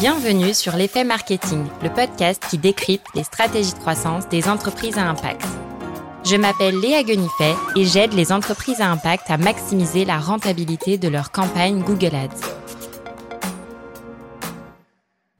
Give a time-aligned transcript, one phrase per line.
[0.00, 5.08] Bienvenue sur l'effet marketing, le podcast qui décrypte les stratégies de croissance des entreprises à
[5.08, 5.46] impact.
[6.24, 11.06] Je m'appelle Léa Guenifet et j'aide les entreprises à impact à maximiser la rentabilité de
[11.06, 12.40] leur campagne Google Ads.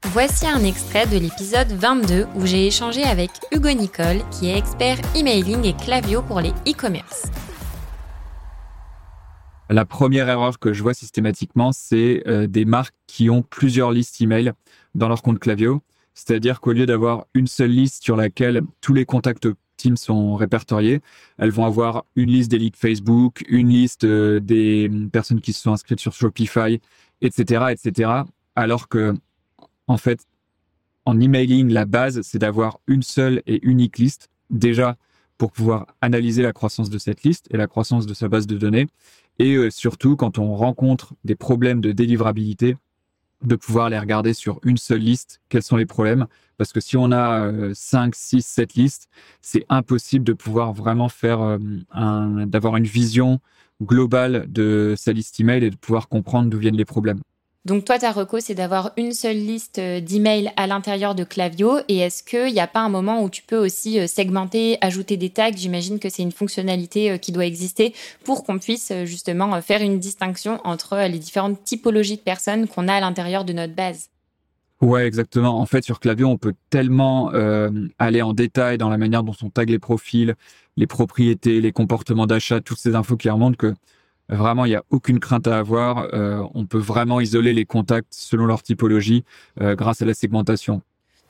[0.05, 4.97] Voici un extrait de l'épisode 22 où j'ai échangé avec Hugo Nicole, qui est expert
[5.15, 7.23] emailing et clavio pour les e-commerce.
[9.69, 14.21] La première erreur que je vois systématiquement, c'est euh, des marques qui ont plusieurs listes
[14.21, 14.53] email
[14.93, 15.81] dans leur compte Clavio.
[16.13, 19.47] C'est-à-dire qu'au lieu d'avoir une seule liste sur laquelle tous les contacts
[19.77, 21.01] Teams sont répertoriés,
[21.37, 25.61] elles vont avoir une liste des leads Facebook, une liste euh, des personnes qui se
[25.63, 26.79] sont inscrites sur Shopify,
[27.21, 28.11] etc., etc.
[28.55, 29.13] Alors que,
[29.87, 30.25] en fait,
[31.05, 34.29] en emailing, la base, c'est d'avoir une seule et unique liste.
[34.49, 34.95] Déjà,
[35.37, 38.57] pour pouvoir analyser la croissance de cette liste et la croissance de sa base de
[38.57, 38.87] données.
[39.39, 42.77] Et euh, surtout, quand on rencontre des problèmes de délivrabilité,
[43.43, 46.25] de pouvoir les regarder sur une seule liste, quels sont les problèmes?
[46.57, 49.09] Parce que si on a 5, 6, 7 listes,
[49.41, 51.57] c'est impossible de pouvoir vraiment faire euh,
[51.91, 53.39] un, d'avoir une vision
[53.83, 57.19] globale de sa liste email et de pouvoir comprendre d'où viennent les problèmes.
[57.65, 61.79] Donc toi, ta reco, c'est d'avoir une seule liste euh, d'emails à l'intérieur de Clavio.
[61.87, 65.17] Et est-ce qu'il n'y a pas un moment où tu peux aussi euh, segmenter, ajouter
[65.17, 65.49] des tags?
[65.55, 69.97] J'imagine que c'est une fonctionnalité euh, qui doit exister pour qu'on puisse justement faire une
[69.97, 74.09] distinction entre les différentes typologies de personnes qu'on a à l'intérieur de notre base.
[74.81, 75.59] Ouais, exactement.
[75.59, 77.31] En fait, sur Clavio, on peut tellement
[77.97, 80.35] aller en détail dans la manière dont on tag les profils,
[80.75, 83.73] les propriétés, les comportements d'achat, toutes ces infos qui remontent que
[84.29, 86.07] Vraiment, il n'y a aucune crainte à avoir.
[86.13, 89.23] Euh, on peut vraiment isoler les contacts selon leur typologie
[89.61, 90.81] euh, grâce à la segmentation.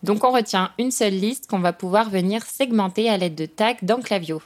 [0.04, 3.74] Donc on retient une seule liste qu'on va pouvoir venir segmenter à l'aide de tags
[3.82, 4.42] dans Clavio.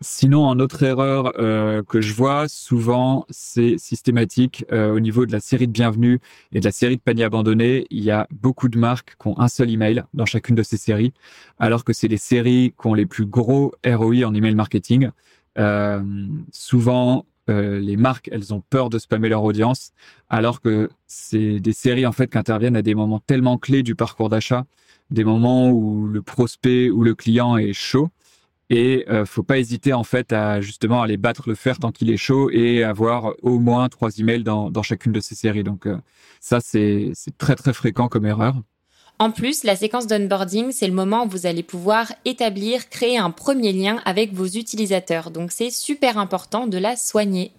[0.00, 5.40] Sinon, en autre erreur euh, que je vois souvent, c'est systématique au niveau de la
[5.40, 6.20] série de bienvenus
[6.52, 7.86] et de la série de paniers abandonnés.
[7.90, 10.76] Il y a beaucoup de marques qui ont un seul email dans chacune de ces
[10.76, 11.12] séries,
[11.58, 15.10] alors que c'est les séries qui ont les plus gros ROI en email marketing.
[16.52, 19.92] souvent, euh, les marques, elles ont peur de spammer leur audience,
[20.28, 23.94] alors que c'est des séries en fait qui interviennent à des moments tellement clés du
[23.94, 24.64] parcours d'achat,
[25.10, 28.10] des moments où le prospect ou le client est chaud.
[28.70, 32.10] Et euh, faut pas hésiter en fait à justement aller battre le fer tant qu'il
[32.10, 35.64] est chaud et avoir au moins trois emails dans, chacune de ces séries.
[35.64, 35.96] Donc euh,
[36.40, 38.62] ça c'est très très fréquent comme erreur.
[39.20, 43.30] En plus, la séquence d'onboarding, c'est le moment où vous allez pouvoir établir, créer un
[43.30, 45.32] premier lien avec vos utilisateurs.
[45.32, 47.50] Donc c'est super important de la soigner.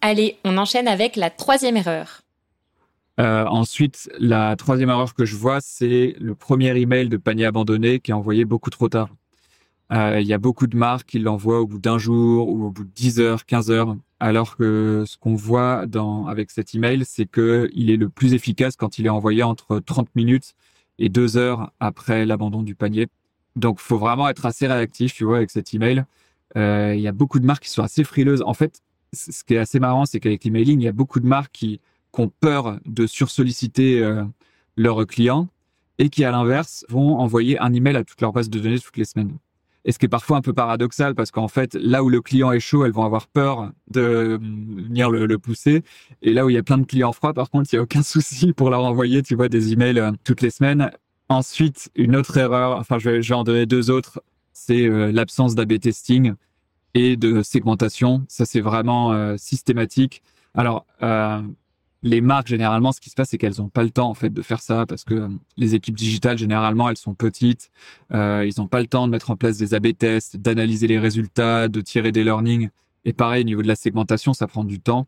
[0.00, 2.22] Allez, on enchaîne avec la troisième erreur.
[3.20, 8.00] Euh, ensuite, la troisième erreur que je vois, c'est le premier email de panier abandonné
[8.00, 9.10] qui est envoyé beaucoup trop tard.
[9.92, 12.70] Euh, il y a beaucoup de marques qui l'envoient au bout d'un jour ou au
[12.70, 15.84] bout de 10 heures, 15 heures, alors que ce qu'on voit
[16.26, 20.08] avec cet email, c'est qu'il est le plus efficace quand il est envoyé entre 30
[20.16, 20.54] minutes
[20.98, 23.08] et deux heures après l'abandon du panier.
[23.56, 26.04] Donc, faut vraiment être assez réactif, tu vois, avec cet email.
[26.56, 28.42] Euh, il y a beaucoup de marques qui sont assez frileuses.
[28.42, 28.80] En fait,
[29.12, 31.80] ce qui est assez marrant, c'est qu'avec l'emailing, il y a beaucoup de marques qui,
[32.18, 34.22] ont peur de sursolliciter euh,
[34.76, 35.48] leurs clients
[35.98, 38.98] et qui, à l'inverse, vont envoyer un email à toute leur base de données toutes
[38.98, 39.38] les semaines.
[39.84, 42.52] Et ce qui est parfois un peu paradoxal parce qu'en fait, là où le client
[42.52, 45.82] est chaud, elles vont avoir peur de euh, venir le, pousser.
[46.22, 47.82] Et là où il y a plein de clients froids, par contre, il n'y a
[47.82, 50.90] aucun souci pour leur envoyer, tu vois, des emails euh, toutes les semaines.
[51.28, 54.22] Ensuite, une autre erreur, enfin, je vais, en donner deux autres,
[54.52, 56.34] c'est euh, l'absence d'AB testing
[56.94, 58.24] et de segmentation.
[58.28, 60.22] Ça, c'est vraiment systématique.
[60.52, 60.84] Alors,
[62.02, 64.30] les marques généralement ce qui se passe c'est qu'elles n'ont pas le temps en fait
[64.30, 67.70] de faire ça parce que euh, les équipes digitales généralement elles sont petites
[68.12, 70.98] euh, ils n'ont pas le temps de mettre en place des A/B tests d'analyser les
[70.98, 72.70] résultats de tirer des learnings
[73.04, 75.06] et pareil au niveau de la segmentation ça prend du temps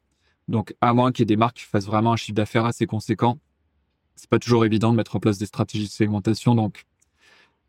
[0.49, 2.87] donc à moins qu'il y ait des marques qui fassent vraiment un chiffre d'affaires assez
[2.87, 3.38] conséquent
[4.15, 6.84] c'est pas toujours évident de mettre en place des stratégies de segmentation donc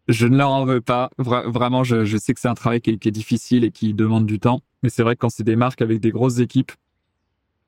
[0.08, 1.10] je ne leur en veux pas.
[1.18, 4.62] vraiment, je, sais que c'est un travail qui est, difficile et qui demande du temps.
[4.84, 6.72] Mais c'est vrai que quand c'est des marques avec des grosses équipes,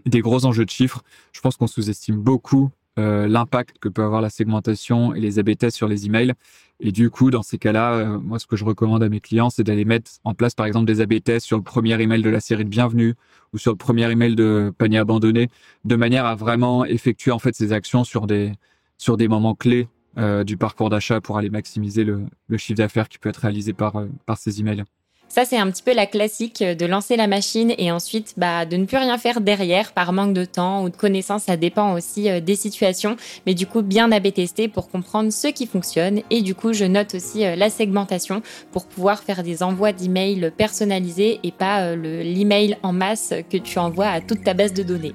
[0.05, 1.03] des gros enjeux de chiffres.
[1.33, 5.69] Je pense qu'on sous-estime beaucoup euh, l'impact que peut avoir la segmentation et les AB
[5.69, 6.33] sur les emails.
[6.79, 9.51] Et du coup, dans ces cas-là, euh, moi, ce que je recommande à mes clients,
[9.51, 12.39] c'est d'aller mettre en place, par exemple, des AB sur le premier email de la
[12.39, 13.13] série de bienvenue
[13.53, 15.49] ou sur le premier email de panier abandonné,
[15.85, 18.51] de manière à vraiment effectuer en fait ces actions sur des
[18.99, 23.09] sur des moments clés euh, du parcours d'achat pour aller maximiser le, le chiffre d'affaires
[23.09, 23.93] qui peut être réalisé par
[24.25, 24.83] par ces emails.
[25.29, 28.77] Ça, c'est un petit peu la classique de lancer la machine et ensuite bah, de
[28.77, 31.43] ne plus rien faire derrière par manque de temps ou de connaissances.
[31.43, 34.27] Ça dépend aussi euh, des situations, mais du coup, bien AB
[34.73, 36.21] pour comprendre ce qui fonctionne.
[36.29, 38.41] Et du coup, je note aussi euh, la segmentation
[38.71, 43.79] pour pouvoir faire des envois d'emails personnalisés et pas euh, l'email en masse que tu
[43.79, 45.13] envoies à toute ta base de données.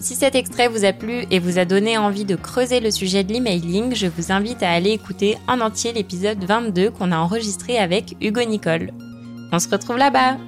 [0.00, 3.22] Si cet extrait vous a plu et vous a donné envie de creuser le sujet
[3.22, 7.78] de l'emailing, je vous invite à aller écouter en entier l'épisode 22 qu'on a enregistré
[7.78, 8.92] avec Hugo Nicole.
[9.52, 10.38] On se retrouve là-bas